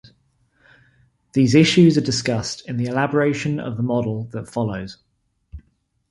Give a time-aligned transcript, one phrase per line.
[1.33, 4.97] These issues are discussed in the elaboration of the model that follows.